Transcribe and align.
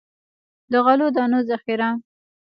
د 0.71 0.73
غلو 0.85 1.07
دانو 1.15 1.39
ذخیره. 1.49 1.89